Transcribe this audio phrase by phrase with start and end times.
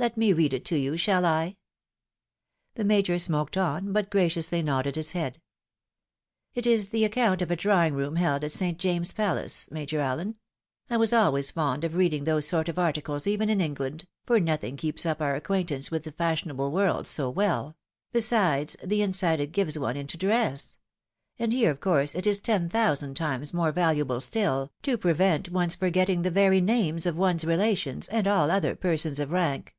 [0.00, 1.56] Let me read it to you, shall I?"
[2.76, 2.76] FAMILY CONNECTIONS.
[2.76, 5.40] 21 The Major smoked on, but graciously nodded his head."
[6.54, 8.78] It is the account of a drawing room held at St.
[8.78, 10.36] James's Palace, Major Allen—
[10.88, 14.76] I was always fond of reading those sort of articles even in England, for nothing
[14.76, 17.76] keeps up our acquaint ance with the fashionable world so well—
[18.12, 20.78] besides the insight it gives one into dress;
[21.40, 25.74] and here of course it is ten thousand times more valuable stOl, to prevent one's
[25.74, 29.74] forgetting the very names of one's relations, and aU other persons of rank."